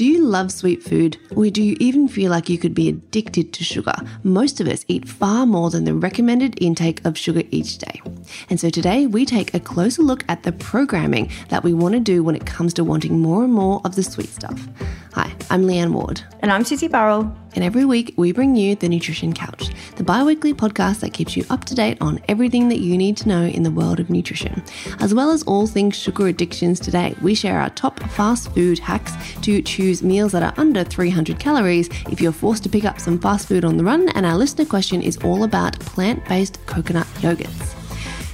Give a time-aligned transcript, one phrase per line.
[0.00, 1.18] Do you love sweet food?
[1.36, 3.92] Or do you even feel like you could be addicted to sugar?
[4.22, 8.00] Most of us eat far more than the recommended intake of sugar each day.
[8.48, 12.00] And so today we take a closer look at the programming that we want to
[12.00, 14.58] do when it comes to wanting more and more of the sweet stuff.
[15.12, 16.22] Hi, I'm Leanne Ward.
[16.40, 17.30] And I'm Susie Burrell.
[17.54, 21.36] And every week we bring you the Nutrition Couch, the bi weekly podcast that keeps
[21.36, 24.10] you up to date on everything that you need to know in the world of
[24.10, 24.62] nutrition.
[25.00, 29.12] As well as all things sugar addictions today, we share our top fast food hacks
[29.42, 33.18] to choose meals that are under 300 calories if you're forced to pick up some
[33.18, 34.08] fast food on the run.
[34.10, 37.76] And our listener question is all about plant based coconut yogurts.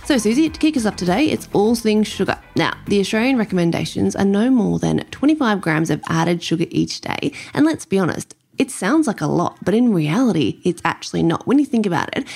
[0.07, 2.39] So, Susie, to kick us up today, it's all things sugar.
[2.55, 7.33] Now, the Australian recommendations are no more than 25 grams of added sugar each day.
[7.55, 11.47] And let's be honest, it sounds like a lot, but in reality, it's actually not.
[11.47, 12.27] When you think about it,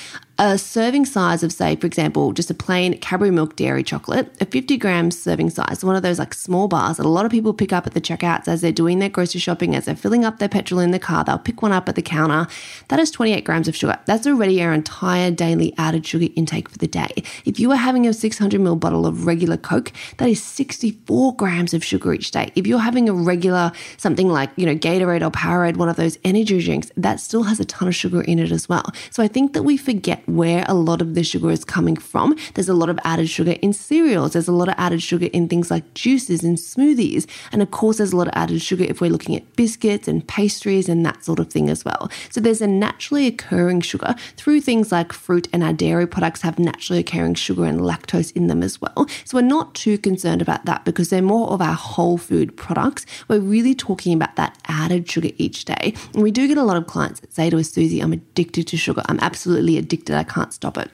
[0.42, 4.46] a serving size of, say, for example, just a plain Cadbury milk dairy chocolate, a
[4.46, 7.52] 50 grams serving size, one of those like small bars that a lot of people
[7.52, 10.38] pick up at the checkouts as they're doing their grocery shopping, as they're filling up
[10.38, 12.46] their petrol in the car, they'll pick one up at the counter.
[12.88, 13.98] That is 28 grams of sugar.
[14.06, 17.10] That's already our entire daily added sugar intake for the day.
[17.44, 21.74] If you are having a 600 ml bottle of regular Coke, that is 64 grams
[21.74, 22.50] of sugar each day.
[22.54, 26.16] If you're having a regular something like, you know, Gatorade or Powerade, one of those
[26.24, 28.90] energy drinks, that still has a ton of sugar in it as well.
[29.10, 32.36] So I think that we forget where a lot of the sugar is coming from.
[32.54, 35.48] There's a lot of added sugar in cereals, there's a lot of added sugar in
[35.48, 37.26] things like juices and smoothies.
[37.52, 40.26] And of course, there's a lot of added sugar if we're looking at biscuits and
[40.26, 42.10] pastries and that sort of thing as well.
[42.30, 46.58] So there's a naturally occurring sugar through things like fruit and our dairy products have
[46.58, 49.06] naturally occurring sugar and lactose in them as well.
[49.24, 53.06] So we're not too concerned about that because they're more of our whole food products.
[53.28, 55.94] We're really talking about that added sugar each day.
[56.14, 58.66] And we do get a lot of clients that say to us, Susie, I'm addicted
[58.68, 59.02] to sugar.
[59.06, 60.14] I'm absolutely addicted.
[60.20, 60.90] I can't stop it.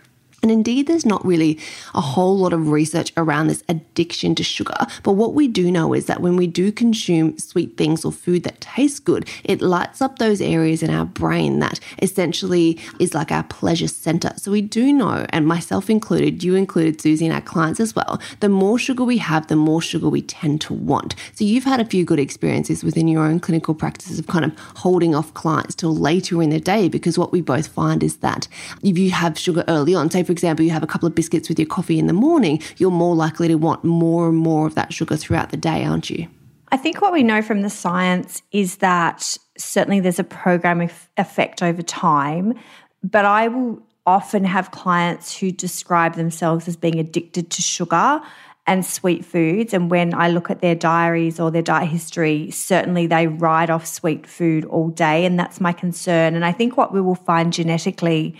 [0.46, 1.58] And indeed, there's not really
[1.92, 4.86] a whole lot of research around this addiction to sugar.
[5.02, 8.44] But what we do know is that when we do consume sweet things or food
[8.44, 13.32] that tastes good, it lights up those areas in our brain that essentially is like
[13.32, 14.34] our pleasure center.
[14.36, 18.20] So we do know, and myself included, you included, Susie, and our clients as well,
[18.38, 21.16] the more sugar we have, the more sugar we tend to want.
[21.34, 24.56] So you've had a few good experiences within your own clinical practices of kind of
[24.76, 28.46] holding off clients till later in the day because what we both find is that
[28.84, 31.48] if you have sugar early on, say for example, you have a couple of biscuits
[31.48, 34.74] with your coffee in the morning, you're more likely to want more and more of
[34.74, 36.28] that sugar throughout the day, aren't you?
[36.72, 41.62] I think what we know from the science is that certainly there's a program effect
[41.62, 42.54] over time,
[43.02, 48.20] but I will often have clients who describe themselves as being addicted to sugar
[48.66, 49.72] and sweet foods.
[49.72, 53.86] And when I look at their diaries or their diet history, certainly they write off
[53.86, 55.24] sweet food all day.
[55.24, 56.34] And that's my concern.
[56.34, 58.36] And I think what we will find genetically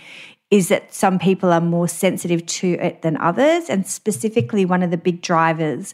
[0.49, 3.69] is that some people are more sensitive to it than others.
[3.69, 5.93] And specifically, one of the big drivers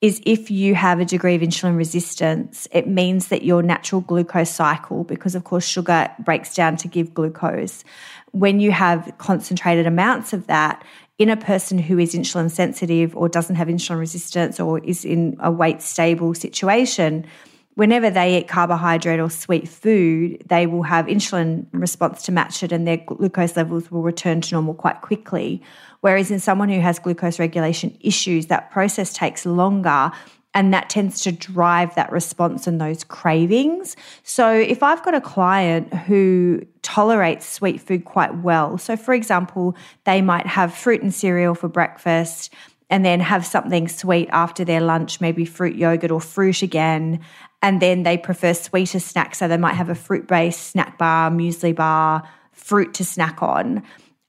[0.00, 4.50] is if you have a degree of insulin resistance, it means that your natural glucose
[4.50, 7.84] cycle, because of course sugar breaks down to give glucose,
[8.32, 10.82] when you have concentrated amounts of that,
[11.18, 15.36] in a person who is insulin sensitive or doesn't have insulin resistance or is in
[15.40, 17.26] a weight stable situation,
[17.74, 22.72] whenever they eat carbohydrate or sweet food, they will have insulin response to match it
[22.72, 25.62] and their glucose levels will return to normal quite quickly.
[26.00, 30.10] Whereas in someone who has glucose regulation issues, that process takes longer
[30.52, 33.94] and that tends to drive that response and those cravings.
[34.24, 39.76] So, if I've got a client who tolerates sweet food quite well, so for example,
[40.04, 42.52] they might have fruit and cereal for breakfast
[42.90, 47.20] and then have something sweet after their lunch, maybe fruit yogurt or fruit again,
[47.62, 49.38] and then they prefer sweeter snacks.
[49.38, 53.82] So they might have a fruit based snack bar, muesli bar, fruit to snack on.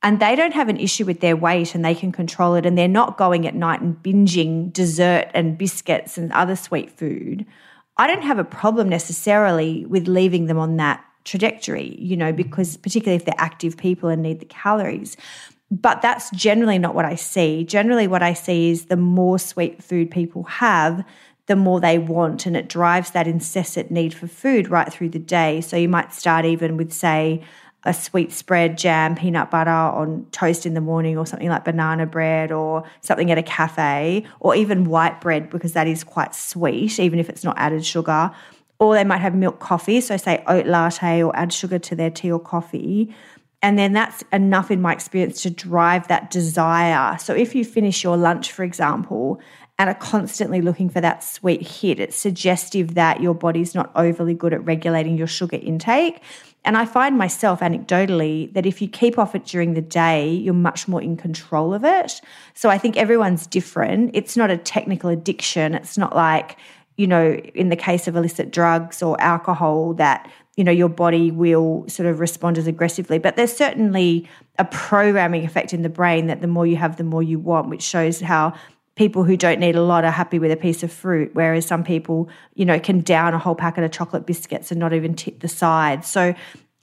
[0.03, 2.65] And they don't have an issue with their weight and they can control it.
[2.65, 7.45] And they're not going at night and binging dessert and biscuits and other sweet food.
[7.97, 12.77] I don't have a problem necessarily with leaving them on that trajectory, you know, because
[12.77, 15.17] particularly if they're active people and need the calories.
[15.71, 17.63] But that's generally not what I see.
[17.63, 21.05] Generally, what I see is the more sweet food people have,
[21.47, 25.19] the more they want, and it drives that incessant need for food right through the
[25.19, 25.61] day.
[25.61, 27.41] So you might start even with, say,
[27.83, 32.05] a sweet spread, jam, peanut butter on toast in the morning, or something like banana
[32.05, 36.99] bread, or something at a cafe, or even white bread because that is quite sweet,
[36.99, 38.29] even if it's not added sugar.
[38.77, 42.09] Or they might have milk coffee, so say oat latte, or add sugar to their
[42.09, 43.15] tea or coffee.
[43.63, 47.17] And then that's enough, in my experience, to drive that desire.
[47.19, 49.39] So if you finish your lunch, for example,
[49.77, 54.33] and are constantly looking for that sweet hit, it's suggestive that your body's not overly
[54.33, 56.21] good at regulating your sugar intake.
[56.63, 60.53] And I find myself anecdotally that if you keep off it during the day, you're
[60.53, 62.21] much more in control of it.
[62.53, 64.11] So I think everyone's different.
[64.13, 65.73] It's not a technical addiction.
[65.73, 66.57] It's not like,
[66.97, 71.31] you know, in the case of illicit drugs or alcohol, that, you know, your body
[71.31, 73.17] will sort of respond as aggressively.
[73.17, 74.27] But there's certainly
[74.59, 77.69] a programming effect in the brain that the more you have, the more you want,
[77.69, 78.53] which shows how
[78.95, 81.83] people who don't need a lot are happy with a piece of fruit, whereas some
[81.83, 85.39] people, you know, can down a whole packet of chocolate biscuits and not even tip
[85.39, 86.03] the side.
[86.03, 86.35] So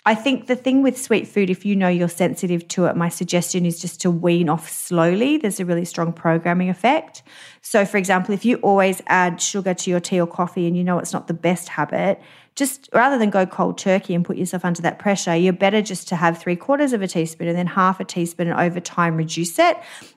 [0.06, 3.10] I think the thing with sweet food, if you know you're sensitive to it, my
[3.10, 5.36] suggestion is just to wean off slowly.
[5.36, 7.22] There's a really strong programming effect.
[7.60, 10.82] So, for example, if you always add sugar to your tea or coffee and you
[10.82, 12.22] know it's not the best habit,
[12.58, 16.08] just rather than go cold turkey and put yourself under that pressure, you're better just
[16.08, 19.16] to have three quarters of a teaspoon and then half a teaspoon and over time
[19.16, 19.76] reduce it.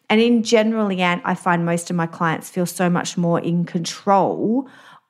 [0.09, 3.63] And in general, Leanne, I find most of my clients feel so much more in
[3.63, 4.67] control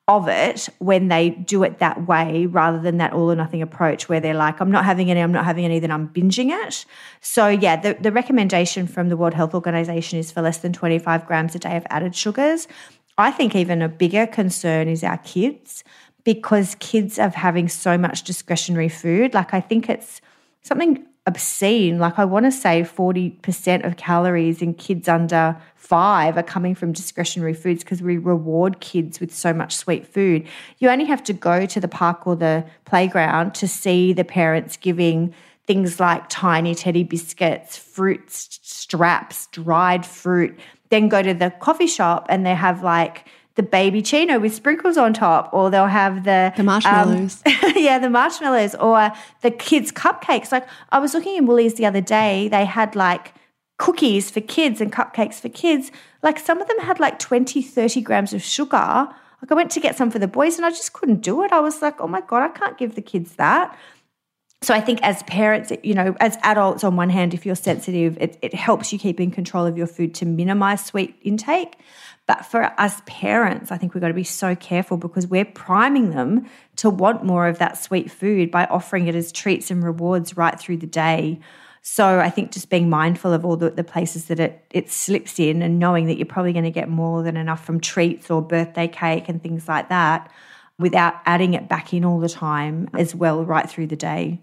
[0.09, 4.09] of it when they do it that way rather than that all or nothing approach
[4.09, 6.85] where they're like, I'm not having any, I'm not having any, then I'm binging it.
[7.21, 11.25] So, yeah, the, the recommendation from the World Health Organization is for less than 25
[11.25, 12.67] grams a day of added sugars.
[13.17, 15.85] I think even a bigger concern is our kids
[16.23, 19.33] because kids are having so much discretionary food.
[19.33, 20.21] Like, I think it's
[20.61, 21.99] something obscene.
[21.99, 26.91] Like, I want to say 40% of calories in kids under five are coming from
[26.91, 30.47] discretionary foods because we reward kids with so much sweet food.
[30.79, 34.77] You only have to go to the park or the playground to see the parents
[34.77, 35.33] giving
[35.67, 40.59] things like tiny teddy biscuits, fruit straps, dried fruit.
[40.89, 43.25] Then go to the coffee shop and they have like,
[43.55, 47.41] the baby chino with sprinkles on top, or they'll have the the marshmallows.
[47.45, 49.11] Um, yeah, the marshmallows, or
[49.41, 50.51] the kids' cupcakes.
[50.51, 53.33] Like I was looking in Woolies the other day, they had like
[53.81, 58.01] cookies for kids and cupcakes for kids, like some of them had like 20, 30
[58.01, 58.77] grams of sugar.
[58.77, 61.51] Like I went to get some for the boys and I just couldn't do it.
[61.51, 63.75] I was like, oh my God, I can't give the kids that.
[64.61, 68.19] So I think as parents, you know, as adults, on one hand, if you're sensitive,
[68.21, 71.77] it, it helps you keep in control of your food to minimize sweet intake.
[72.31, 76.11] But for us parents, I think we've got to be so careful because we're priming
[76.11, 80.37] them to want more of that sweet food by offering it as treats and rewards
[80.37, 81.41] right through the day.
[81.81, 85.41] So I think just being mindful of all the, the places that it, it slips
[85.41, 88.41] in and knowing that you're probably going to get more than enough from treats or
[88.41, 90.31] birthday cake and things like that
[90.79, 94.39] without adding it back in all the time as well right through the day.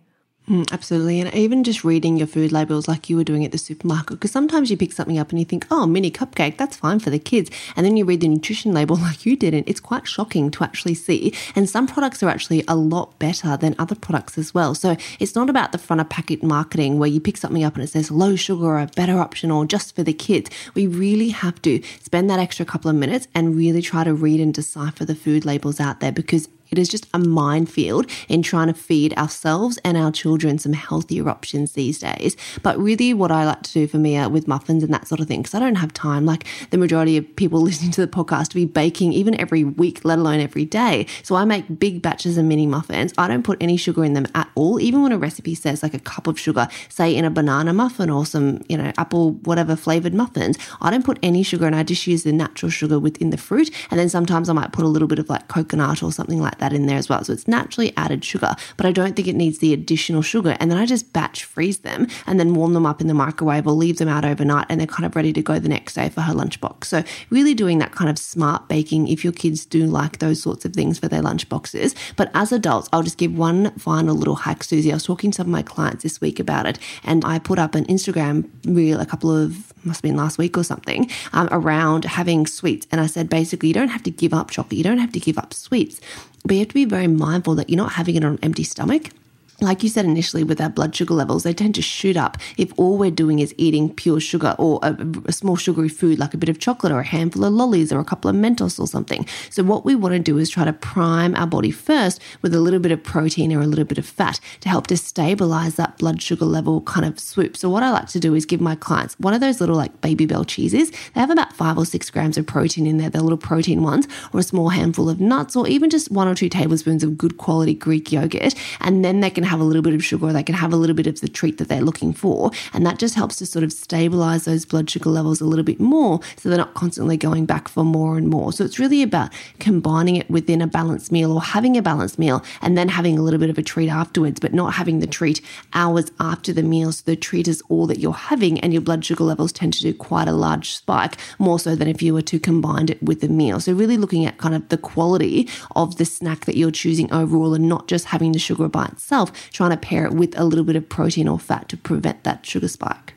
[0.49, 1.21] Mm, absolutely.
[1.21, 4.31] And even just reading your food labels like you were doing at the supermarket, because
[4.31, 7.19] sometimes you pick something up and you think, oh, mini cupcake, that's fine for the
[7.19, 7.51] kids.
[7.77, 10.65] And then you read the nutrition label like you did, and it's quite shocking to
[10.65, 11.35] actually see.
[11.55, 14.75] And some products are actually a lot better than other products as well.
[14.75, 17.85] So it's not about the front of packet marketing where you pick something up and
[17.85, 20.51] it says low sugar or a better option or just for the kids.
[20.75, 24.41] We really have to spend that extra couple of minutes and really try to read
[24.41, 28.69] and decipher the food labels out there because it is just a minefield in trying
[28.69, 32.37] to feed ourselves and our children some healthier options these days.
[32.63, 35.21] But really, what I like to do for Mia uh, with muffins and that sort
[35.21, 38.09] of thing, because I don't have time, like the majority of people listening to the
[38.09, 41.07] podcast, to be baking even every week, let alone every day.
[41.23, 43.13] So I make big batches of mini muffins.
[43.19, 45.95] I don't put any sugar in them at all, even when a recipe says like
[45.95, 49.77] a cup of sugar, say in a banana muffin or some, you know, apple, whatever
[49.77, 50.59] flavored muffins.
[50.81, 53.71] I don't put any sugar and I just use the natural sugar within the fruit.
[53.91, 56.58] And then sometimes I might put a little bit of like coconut or something like
[56.59, 57.25] that in there as well.
[57.25, 60.57] So it's naturally added sugar, but I don't think it needs the additional sugar.
[60.61, 63.67] And then I just batch freeze them and then warm them up in the microwave
[63.67, 66.09] or leave them out overnight and they're kind of ready to go the next day
[66.09, 66.85] for her lunchbox.
[66.85, 70.65] So really doing that kind of smart baking if your kids do like those sorts
[70.65, 71.95] of things for their lunchboxes.
[72.17, 74.91] But as adults, I'll just give one final little hack, Susie.
[74.91, 77.59] I was talking to some of my clients this week about it and I put
[77.59, 81.49] up an Instagram reel a couple of must have been last week or something, um,
[81.51, 82.87] around having sweets.
[82.91, 85.21] And I said, basically, you don't have to give up chocolate, you don't have to
[85.21, 86.01] give up sweets,
[86.49, 88.65] but you have to be very mindful that you're not having it on an empty
[88.65, 89.11] stomach
[89.61, 92.73] like you said initially with our blood sugar levels, they tend to shoot up if
[92.77, 94.97] all we're doing is eating pure sugar or a,
[95.27, 97.99] a, small sugary food like a bit of chocolate or a handful of lollies or
[97.99, 99.27] a couple of Mentos or something.
[99.51, 102.61] So, what we want to do is try to prime our body first with a
[102.61, 105.99] little bit of protein or a little bit of fat to help to stabilize that
[105.99, 107.57] blood sugar level kind of swoop.
[107.57, 110.01] So, what I like to do is give my clients one of those little like
[110.01, 110.91] Babybel cheeses.
[110.91, 114.07] They have about five or six grams of protein in there, they're little protein ones,
[114.33, 117.39] or a small handful of nuts, or even just one or two tablespoons of good
[117.39, 118.55] quality Greek yogurt.
[118.81, 120.97] And then they can have a little bit of sugar they can have a little
[120.97, 122.51] bit of the treat that they're looking for.
[122.73, 125.81] And that just helps to sort of stabilize those blood sugar levels a little bit
[125.81, 128.53] more so they're not constantly going back for more and more.
[128.53, 132.45] So it's really about combining it within a balanced meal or having a balanced meal
[132.63, 135.41] and then having a little bit of a treat afterwards, but not having the treat
[135.73, 136.93] hours after the meal.
[136.93, 139.83] So the treat is all that you're having and your blood sugar levels tend to
[139.83, 143.23] do quite a large spike, more so than if you were to combine it with
[143.25, 143.61] a meal.
[143.61, 147.55] So really looking at kind of the quality of the snack that you're choosing overall
[147.55, 150.65] and not just having the sugar by itself, trying to pair it with a little
[150.65, 153.15] bit of protein or fat to prevent that sugar spike.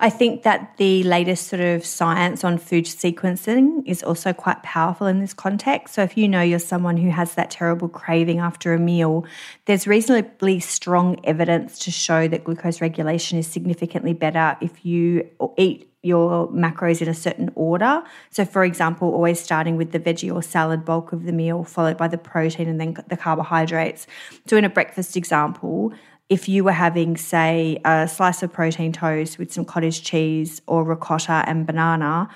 [0.00, 5.06] I think that the latest sort of science on food sequencing is also quite powerful
[5.06, 5.94] in this context.
[5.94, 9.24] So, if you know you're someone who has that terrible craving after a meal,
[9.66, 15.93] there's reasonably strong evidence to show that glucose regulation is significantly better if you eat
[16.04, 18.02] your macros in a certain order.
[18.30, 21.96] So, for example, always starting with the veggie or salad bulk of the meal, followed
[21.96, 24.06] by the protein and then the carbohydrates.
[24.46, 25.92] So, in a breakfast example,
[26.28, 30.84] if you were having, say, a slice of protein toast with some cottage cheese or
[30.84, 32.28] ricotta and banana,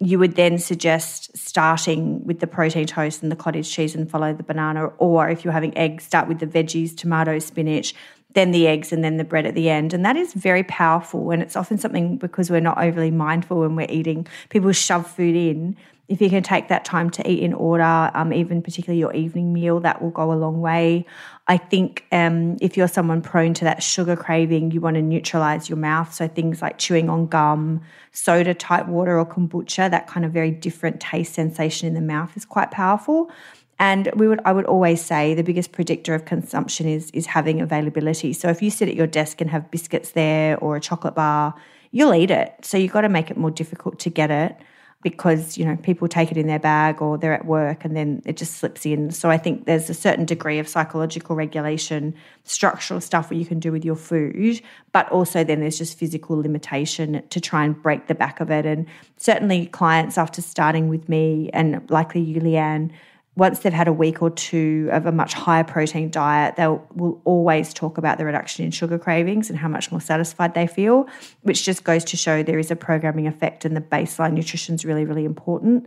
[0.00, 4.32] you would then suggest starting with the protein toast and the cottage cheese and follow
[4.32, 4.86] the banana.
[4.98, 7.94] Or if you're having eggs, start with the veggies, tomato, spinach,
[8.34, 9.94] then the eggs, and then the bread at the end.
[9.94, 11.30] And that is very powerful.
[11.30, 15.34] And it's often something because we're not overly mindful when we're eating, people shove food
[15.34, 15.76] in
[16.06, 19.52] if you can take that time to eat in order, um, even particularly your evening
[19.54, 21.06] meal, that will go a long way.
[21.46, 25.68] I think um, if you're someone prone to that sugar craving, you want to neutralize
[25.68, 26.12] your mouth.
[26.12, 27.80] So things like chewing on gum,
[28.12, 32.36] soda type water, or kombucha, that kind of very different taste sensation in the mouth
[32.36, 33.30] is quite powerful.
[33.78, 37.60] And we would, I would always say, the biggest predictor of consumption is is having
[37.60, 38.32] availability.
[38.32, 41.54] So if you sit at your desk and have biscuits there or a chocolate bar,
[41.90, 42.54] you'll eat it.
[42.62, 44.56] So you've got to make it more difficult to get it
[45.04, 48.22] because you know people take it in their bag or they're at work and then
[48.24, 53.00] it just slips in so i think there's a certain degree of psychological regulation structural
[53.00, 54.60] stuff what you can do with your food
[54.92, 58.64] but also then there's just physical limitation to try and break the back of it
[58.64, 58.86] and
[59.18, 62.90] certainly clients after starting with me and likely you leanne
[63.36, 67.20] once they've had a week or two of a much higher protein diet, they will
[67.24, 71.08] always talk about the reduction in sugar cravings and how much more satisfied they feel,
[71.42, 74.84] which just goes to show there is a programming effect and the baseline nutrition is
[74.84, 75.84] really, really important.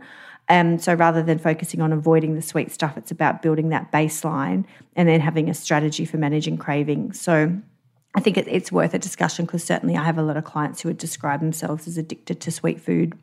[0.50, 4.64] Um, so rather than focusing on avoiding the sweet stuff, it's about building that baseline
[4.94, 7.20] and then having a strategy for managing cravings.
[7.20, 7.56] So
[8.14, 10.82] I think it, it's worth a discussion because certainly I have a lot of clients
[10.82, 13.16] who would describe themselves as addicted to sweet food.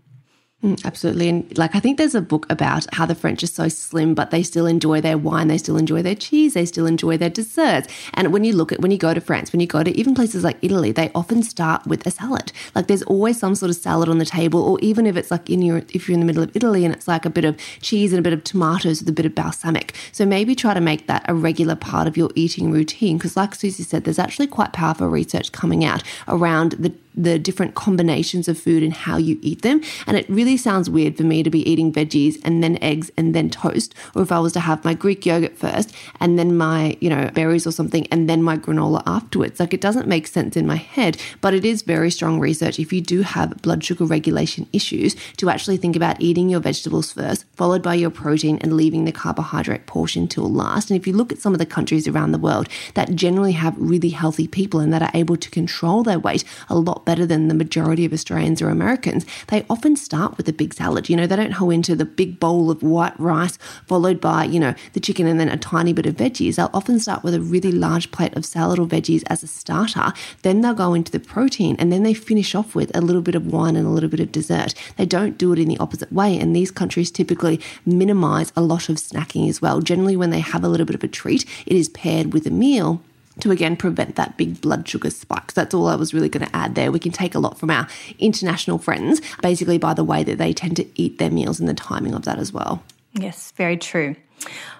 [0.63, 1.27] Mm, absolutely.
[1.27, 4.31] And like, I think there's a book about how the French are so slim, but
[4.31, 7.93] they still enjoy their wine, they still enjoy their cheese, they still enjoy their desserts.
[8.13, 10.15] And when you look at, when you go to France, when you go to even
[10.15, 12.51] places like Italy, they often start with a salad.
[12.73, 15.49] Like, there's always some sort of salad on the table, or even if it's like
[15.49, 17.57] in your, if you're in the middle of Italy and it's like a bit of
[17.81, 19.93] cheese and a bit of tomatoes with a bit of balsamic.
[20.13, 23.17] So maybe try to make that a regular part of your eating routine.
[23.17, 27.75] Because, like Susie said, there's actually quite powerful research coming out around the the different
[27.75, 29.81] combinations of food and how you eat them.
[30.07, 33.33] And it really sounds weird for me to be eating veggies and then eggs and
[33.33, 36.97] then toast, or if I was to have my Greek yogurt first and then my,
[36.99, 39.59] you know, berries or something and then my granola afterwards.
[39.59, 42.91] Like it doesn't make sense in my head, but it is very strong research if
[42.91, 47.45] you do have blood sugar regulation issues to actually think about eating your vegetables first,
[47.55, 50.89] followed by your protein and leaving the carbohydrate portion till last.
[50.89, 53.75] And if you look at some of the countries around the world that generally have
[53.77, 57.47] really healthy people and that are able to control their weight a lot better than
[57.47, 61.09] the majority of Australians or Americans, they often start with a big salad.
[61.09, 64.59] You know, they don't hoe into the big bowl of white rice followed by, you
[64.59, 66.55] know, the chicken and then a tiny bit of veggies.
[66.55, 70.13] They'll often start with a really large plate of salad or veggies as a starter.
[70.41, 73.35] Then they'll go into the protein and then they finish off with a little bit
[73.35, 74.73] of wine and a little bit of dessert.
[74.97, 76.37] They don't do it in the opposite way.
[76.37, 79.81] And these countries typically minimize a lot of snacking as well.
[79.81, 82.51] Generally, when they have a little bit of a treat, it is paired with a
[82.51, 83.01] meal
[83.41, 85.51] to again prevent that big blood sugar spike.
[85.51, 86.91] So that's all I was really going to add there.
[86.91, 87.87] We can take a lot from our
[88.19, 91.73] international friends, basically by the way that they tend to eat their meals and the
[91.73, 92.83] timing of that as well.
[93.13, 94.15] Yes, very true.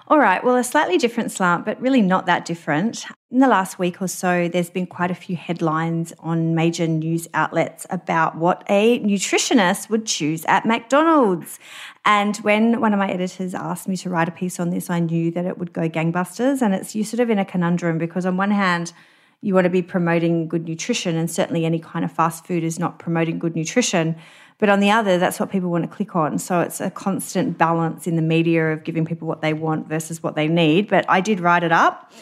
[0.08, 3.06] All right, well, a slightly different slant, but really not that different.
[3.28, 7.26] In the last week or so, there's been quite a few headlines on major news
[7.34, 11.58] outlets about what a nutritionist would choose at McDonald's.
[12.04, 15.00] And when one of my editors asked me to write a piece on this, I
[15.00, 16.62] knew that it would go gangbusters.
[16.62, 18.92] And it's you sort of in a conundrum because, on one hand,
[19.40, 22.78] you want to be promoting good nutrition, and certainly any kind of fast food is
[22.78, 24.14] not promoting good nutrition.
[24.58, 26.38] But on the other, that's what people want to click on.
[26.38, 30.22] So it's a constant balance in the media of giving people what they want versus
[30.22, 30.88] what they need.
[30.88, 32.12] But I did write it up.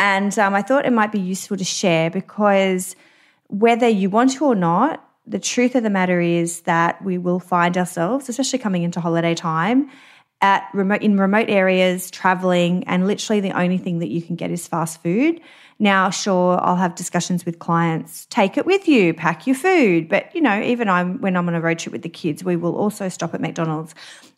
[0.00, 2.96] And um, I thought it might be useful to share because
[3.48, 7.38] whether you want to or not, the truth of the matter is that we will
[7.38, 9.90] find ourselves, especially coming into holiday time,
[10.40, 14.50] at remote in remote areas, traveling, and literally the only thing that you can get
[14.50, 15.38] is fast food.
[15.78, 18.26] Now, sure, I'll have discussions with clients.
[18.30, 20.08] Take it with you, pack your food.
[20.08, 22.56] But you know, even I'm when I'm on a road trip with the kids, we
[22.56, 23.94] will also stop at McDonald's.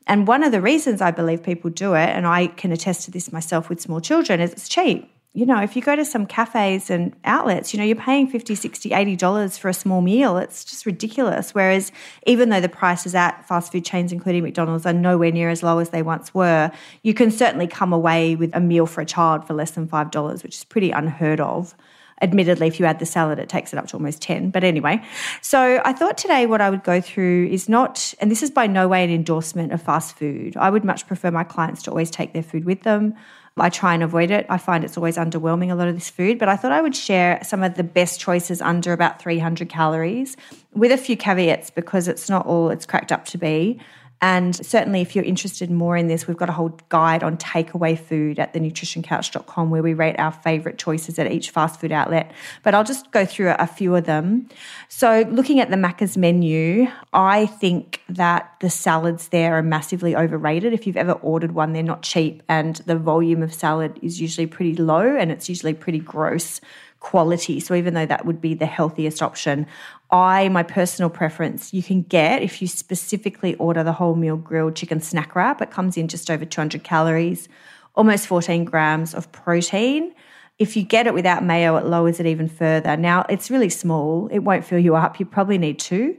[0.09, 3.13] And one of the reasons I believe people do it, and I can attest to
[3.13, 6.27] this myself with small children, is it's cheap you know, if you go to some
[6.27, 10.37] cafes and outlets, you know, you're paying 50, 60, 80 dollars for a small meal.
[10.37, 11.55] It's just ridiculous.
[11.55, 11.91] Whereas
[12.27, 15.79] even though the prices at fast food chains, including McDonald's, are nowhere near as low
[15.79, 16.71] as they once were,
[17.03, 20.43] you can certainly come away with a meal for a child for less than $5,
[20.43, 21.75] which is pretty unheard of.
[22.21, 24.51] Admittedly, if you add the salad, it takes it up to almost 10.
[24.51, 25.03] But anyway,
[25.41, 28.67] so I thought today what I would go through is not, and this is by
[28.67, 30.57] no way an endorsement of fast food.
[30.57, 33.15] I would much prefer my clients to always take their food with them.
[33.59, 34.47] I try and avoid it.
[34.49, 36.39] I find it's always underwhelming, a lot of this food.
[36.39, 40.37] But I thought I would share some of the best choices under about 300 calories
[40.73, 43.79] with a few caveats because it's not all it's cracked up to be.
[44.23, 47.99] And certainly, if you're interested more in this, we've got a whole guide on takeaway
[47.99, 52.31] food at thenutritioncouch.com where we rate our favorite choices at each fast food outlet.
[52.63, 54.49] But I'll just go through a few of them.
[54.89, 60.73] So, looking at the Macca's menu, I think that the salads there are massively overrated.
[60.73, 64.47] If you've ever ordered one, they're not cheap, and the volume of salad is usually
[64.47, 66.61] pretty low and it's usually pretty gross
[67.03, 67.59] quality.
[67.59, 69.67] So even though that would be the healthiest option,
[70.13, 74.77] I, my personal preference, you can get if you specifically order the whole meal grilled
[74.77, 75.61] chicken snack wrap.
[75.61, 77.49] It comes in just over 200 calories,
[77.97, 80.15] almost 14 grams of protein.
[80.61, 82.97] If you get it without mayo, it lowers it even further.
[82.97, 85.19] Now, it's really small, it won't fill you up.
[85.19, 86.17] You probably need two.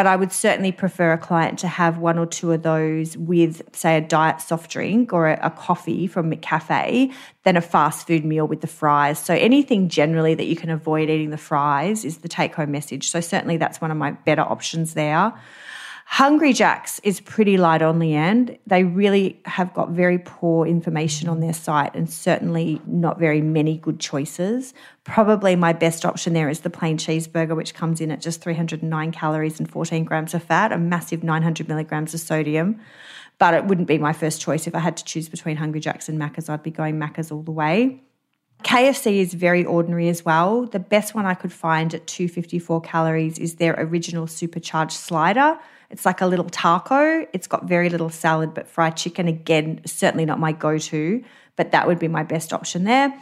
[0.00, 3.60] But I would certainly prefer a client to have one or two of those with,
[3.76, 8.24] say, a diet soft drink or a, a, coffee from McCafe than a fast food
[8.24, 9.18] meal with the fries.
[9.18, 13.10] So anything generally that you can avoid eating the fries is the take home message.
[13.10, 15.34] So certainly that's one of my better options there.
[16.12, 18.58] Hungry Jacks is pretty light on Leanne.
[18.66, 23.78] They really have got very poor information on their site and certainly not very many
[23.78, 24.74] good choices.
[25.04, 29.12] Probably my best option there is the plain cheeseburger, which comes in at just 309
[29.12, 32.80] calories and 14 grams of fat, a massive 900 milligrams of sodium.
[33.38, 34.66] But it wouldn't be my first choice.
[34.66, 37.42] If I had to choose between Hungry Jacks and Macca's, I'd be going Macca's all
[37.42, 38.02] the way.
[38.62, 40.66] KFC is very ordinary as well.
[40.66, 45.58] The best one I could find at 254 calories is their original supercharged slider
[45.90, 47.26] it's like a little taco.
[47.32, 51.24] It's got very little salad, but fried chicken, again, certainly not my go to,
[51.56, 53.12] but that would be my best option there.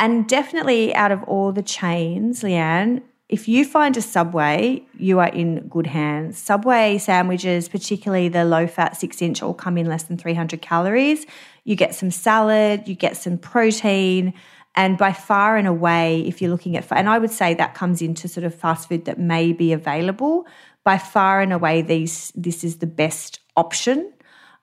[0.00, 5.28] And definitely out of all the chains, Leanne, if you find a Subway, you are
[5.28, 6.38] in good hands.
[6.38, 11.26] Subway sandwiches, particularly the low fat six inch, all come in less than 300 calories.
[11.64, 14.32] You get some salad, you get some protein.
[14.78, 18.00] And by far and away, if you're looking at, and I would say that comes
[18.00, 20.46] into sort of fast food that may be available,
[20.84, 24.12] by far and away these this is the best option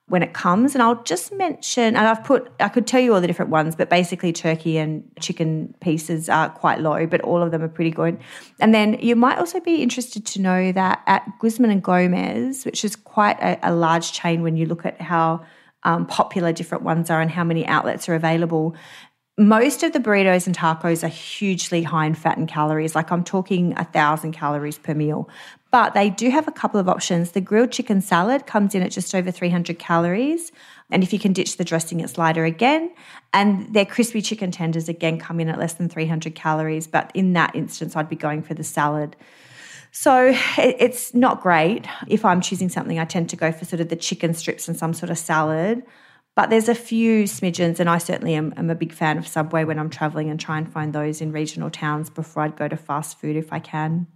[0.08, 0.74] when it comes.
[0.74, 3.76] And I'll just mention, and I've put, I could tell you all the different ones,
[3.76, 7.92] but basically turkey and chicken pieces are quite low, but all of them are pretty
[7.92, 8.18] good.
[8.62, 12.86] And then you might also be interested to know that at Guzman and Gomez, which
[12.86, 15.44] is quite a, a large chain when you look at how
[15.84, 18.76] um, popular different ones are and how many outlets are available,
[19.38, 22.96] most of the burritos and tacos are hugely high in fat and calories.
[22.96, 25.30] Like I'm talking a thousand calories per meal.
[25.72, 27.32] But they do have a couple of options.
[27.32, 30.54] The grilled chicken salad comes in at just over 300 calories.
[30.90, 32.94] And if you can ditch the dressing, it's lighter again.
[33.34, 36.88] And their crispy chicken tenders again come in at less than 300 calories.
[36.88, 39.18] But in that instance, I'd be going for the salad.
[39.92, 41.86] So it's not great.
[42.08, 44.78] If I'm choosing something, I tend to go for sort of the chicken strips and
[44.78, 45.84] some sort of salad.
[46.36, 49.64] But there's a few smidgens, and I certainly am, am a big fan of Subway
[49.64, 52.76] when I'm traveling and try and find those in regional towns before I'd go to
[52.76, 54.08] fast food if I can.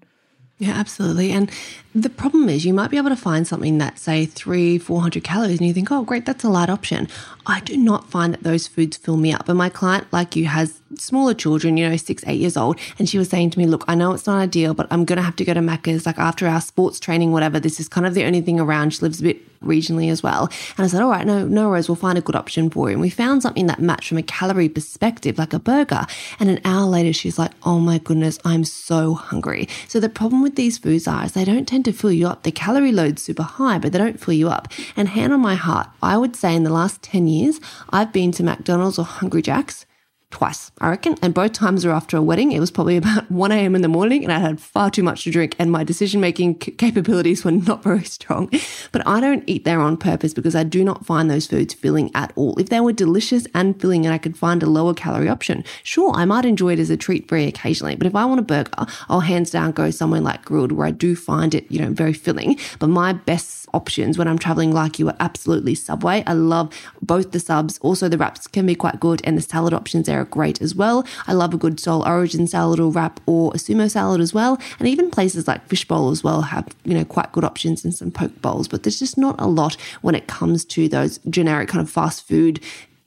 [0.57, 1.31] Yeah, absolutely.
[1.31, 1.49] And
[1.95, 5.59] the problem is you might be able to find something that's say three, 400 calories
[5.59, 7.07] and you think, oh, great, that's a light option.
[7.45, 9.47] I do not find that those foods fill me up.
[9.47, 12.79] And my client, like you, has smaller children, you know, six, eight years old.
[12.97, 15.17] And she was saying to me, look, I know it's not ideal, but I'm going
[15.17, 17.59] to have to go to Macca's like after our sports training, whatever.
[17.59, 18.93] This is kind of the only thing around.
[18.93, 20.49] She lives a bit regionally as well.
[20.77, 21.89] And I said, all right, no, no worries.
[21.89, 22.93] We'll find a good option for you.
[22.93, 26.05] And we found something that matched from a calorie perspective, like a burger.
[26.39, 29.67] And an hour later, she's like, oh my goodness, I'm so hungry.
[29.87, 32.43] So the problem with these foods are is they don't tend to fill you up.
[32.43, 34.71] The calorie load's super high, but they don't fill you up.
[34.95, 38.31] And hand on my heart, I would say in the last 10 years, I've been
[38.33, 39.85] to McDonald's or Hungry Jack's
[40.31, 41.15] twice, I reckon.
[41.21, 42.51] And both times were after a wedding.
[42.51, 43.75] It was probably about 1 a.m.
[43.75, 46.61] in the morning, and I had far too much to drink, and my decision making
[46.61, 48.49] c- capabilities were not very strong.
[48.91, 52.11] But I don't eat there on purpose because I do not find those foods filling
[52.13, 52.57] at all.
[52.59, 56.13] If they were delicious and filling and I could find a lower calorie option, sure,
[56.13, 57.95] I might enjoy it as a treat very occasionally.
[57.95, 58.71] But if I want a burger,
[59.07, 62.13] I'll hands down go somewhere like Grill'd where I do find it, you know, very
[62.13, 62.57] filling.
[62.79, 66.23] But my best options when I'm traveling like you are absolutely Subway.
[66.25, 67.79] I love both the subs.
[67.81, 70.75] Also, the wraps can be quite good, and the salad options there are great as
[70.75, 71.05] well.
[71.27, 74.59] I love a good Soul Origin salad or wrap or a sumo salad as well.
[74.79, 78.11] And even places like Fishbowl as well have, you know, quite good options and some
[78.11, 78.67] poke bowls.
[78.67, 82.27] But there's just not a lot when it comes to those generic kind of fast
[82.27, 82.59] food,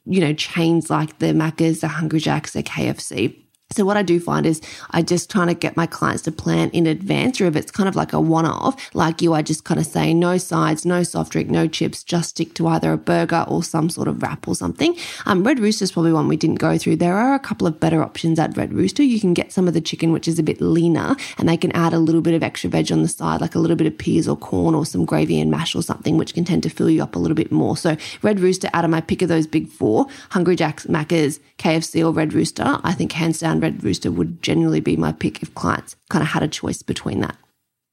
[0.07, 3.42] you know, chains like the Macca's, the Hungry Jacks, the KFC.
[3.73, 6.71] So what I do find is I just trying to get my clients to plan
[6.71, 9.81] in advance, or if it's kind of like a one-off, like you, I just kind
[9.81, 13.45] of say no sides, no soft drink, no chips, just stick to either a burger
[13.49, 14.97] or some sort of wrap or something.
[15.27, 16.97] Um, Red Rooster is probably one we didn't go through.
[16.97, 19.03] There are a couple of better options at Red Rooster.
[19.03, 21.73] You can get some of the chicken, which is a bit leaner, and they can
[21.73, 23.97] add a little bit of extra veg on the side, like a little bit of
[23.97, 26.91] peas or corn or some gravy and mash or something, which can tend to fill
[26.91, 27.77] you up a little bit more.
[27.77, 32.05] So Red Rooster out of my pick of those big four, Hungry Jack's, Macca's, KFC
[32.05, 35.55] or Red Rooster, I think hands down Red Rooster would generally be my pick if
[35.55, 37.37] clients kind of had a choice between that.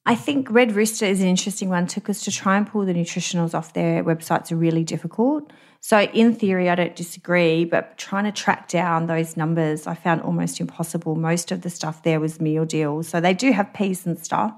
[0.05, 2.93] I think Red Rooster is an interesting one too, because to try and pull the
[2.93, 5.51] nutritionals off their websites are really difficult.
[5.81, 10.21] So, in theory, I don't disagree, but trying to track down those numbers, I found
[10.21, 11.15] almost impossible.
[11.15, 13.07] Most of the stuff there was meal deals.
[13.07, 14.51] So, they do have peas and stuff,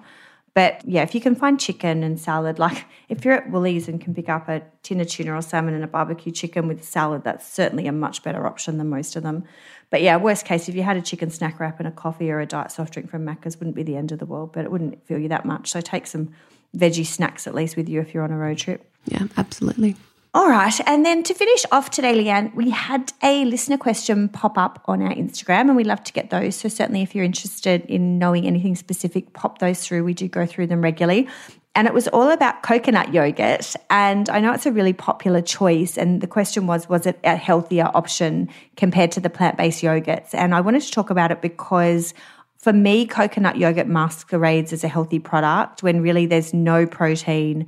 [0.53, 4.01] but yeah, if you can find chicken and salad, like if you're at Woolies and
[4.01, 7.23] can pick up a tin of tuna or salmon and a barbecue chicken with salad,
[7.23, 9.45] that's certainly a much better option than most of them.
[9.89, 12.39] But yeah, worst case, if you had a chicken snack wrap and a coffee or
[12.39, 14.71] a diet soft drink from Macca's, wouldn't be the end of the world, but it
[14.71, 15.69] wouldn't feel you that much.
[15.69, 16.33] So take some
[16.75, 18.89] veggie snacks at least with you if you're on a road trip.
[19.05, 19.95] Yeah, absolutely.
[20.33, 20.79] All right.
[20.87, 25.01] And then to finish off today, Leanne, we had a listener question pop up on
[25.01, 26.55] our Instagram and we love to get those.
[26.55, 30.05] So certainly if you're interested in knowing anything specific, pop those through.
[30.05, 31.27] We do go through them regularly.
[31.75, 33.75] And it was all about coconut yogurt.
[33.89, 35.97] And I know it's a really popular choice.
[35.97, 40.33] And the question was, was it a healthier option compared to the plant based yogurts?
[40.33, 42.13] And I wanted to talk about it because
[42.57, 47.67] for me, coconut yogurt masquerades as a healthy product when really there's no protein,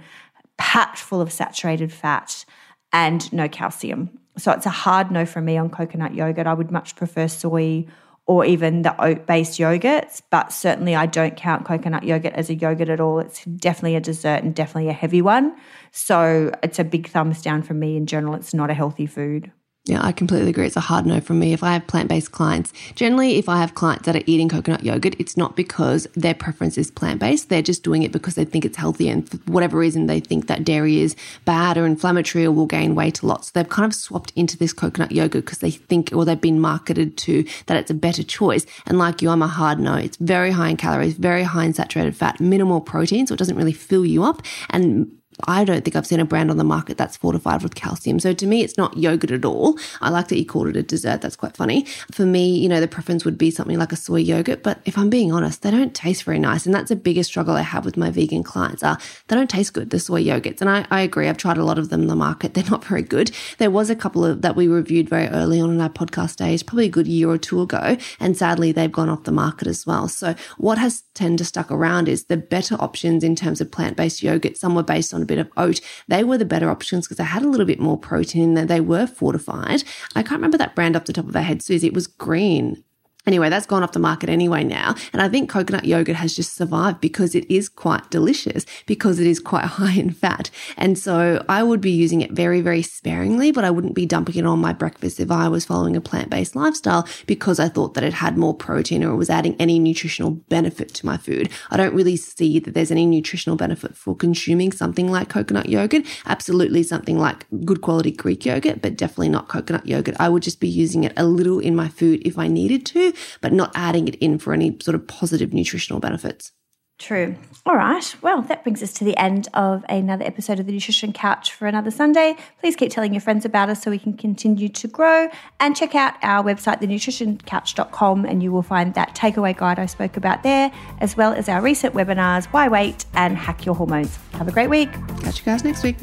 [0.58, 2.46] packed full of saturated fat
[2.92, 4.20] and no calcium.
[4.38, 6.48] So it's a hard no for me on coconut yogurt.
[6.48, 7.86] I would much prefer soy
[8.26, 12.56] or even the oat based yogurts, but certainly I don't count coconut yogurt as a
[12.56, 13.20] yogurt at all.
[13.20, 15.56] It's definitely a dessert and definitely a heavy one.
[15.92, 18.36] So it's a big thumbs down for me in general.
[18.36, 19.52] It's not a healthy food.
[19.86, 20.66] Yeah, I completely agree.
[20.66, 21.52] It's a hard no from me.
[21.52, 24.86] If I have plant based clients, generally, if I have clients that are eating coconut
[24.86, 27.50] yogurt, it's not because their preference is plant based.
[27.50, 30.48] They're just doing it because they think it's healthy and for whatever reason they think
[30.48, 33.44] that dairy is bad or inflammatory or will gain weight a lot.
[33.44, 36.62] So they've kind of swapped into this coconut yogurt because they think or they've been
[36.62, 38.66] marketed to that it's a better choice.
[38.86, 39.96] And like you, I'm a hard no.
[39.96, 43.28] It's very high in calories, very high in saturated fat, minimal protein.
[43.28, 44.44] So it doesn't really fill you up.
[44.70, 45.12] And
[45.48, 48.20] I don't think I've seen a brand on the market that's fortified with calcium.
[48.20, 49.78] So to me, it's not yogurt at all.
[50.02, 51.22] I like that you called it a dessert.
[51.22, 51.86] That's quite funny.
[52.12, 54.64] For me, you know, the preference would be something like a soy yogurt.
[54.64, 56.66] But if I'm being honest, they don't taste very nice.
[56.66, 59.74] And that's a biggest struggle I have with my vegan clients are they don't taste
[59.74, 60.62] good, the soy yogurts.
[60.62, 61.28] And I, I agree.
[61.28, 62.54] I've tried a lot of them in the market.
[62.54, 63.32] They're not very good.
[63.58, 66.64] There was a couple of that we reviewed very early on in our podcast days,
[66.64, 67.98] probably a good year or two ago.
[68.20, 70.08] And sadly, they've gone off the market as well.
[70.08, 74.24] So what has tend to stuck around is the better options in terms of plant-based
[74.24, 74.58] yogurt.
[74.58, 75.82] Some were based on a bit of oat.
[76.08, 79.08] They were the better options because they had a little bit more protein they were
[79.08, 79.84] fortified.
[80.16, 81.88] I can't remember that brand off the top of my head, Susie.
[81.88, 82.84] It was green.
[83.26, 84.96] Anyway, that's gone off the market anyway now.
[85.14, 89.28] And I think coconut yogurt has just survived because it is quite delicious, because it
[89.28, 90.50] is quite high in fat.
[90.76, 94.36] And so I would be using it very, very sparingly, but I wouldn't be dumping
[94.36, 97.94] it on my breakfast if I was following a plant based lifestyle because I thought
[97.94, 101.50] that it had more protein or it was adding any nutritional benefit to my food.
[101.72, 106.06] I don't really see that there's any nutritional benefit for consuming something like coconut yogurt.
[106.26, 110.16] Absolutely something like good quality Greek yogurt, but definitely not coconut yogurt.
[110.20, 113.38] I would just be using it a little in my food if I needed to
[113.42, 116.52] but not adding it in for any sort of positive nutritional benefits.
[117.00, 117.36] True.
[117.66, 118.16] All right.
[118.22, 121.68] Well, that brings us to the end of another episode of the Nutrition Couch for
[121.68, 122.36] another Sunday.
[122.62, 125.28] Please keep telling your friends about us so we can continue to grow.
[125.60, 130.18] And check out our website, thenutritioncouch.com, and you will find that takeaway guide I spoke
[130.18, 134.18] about there, as well as our recent webinars, Why Wait and Hack Your Hormones.
[134.34, 134.92] Have a great week.
[135.24, 135.98] Catch you guys next week.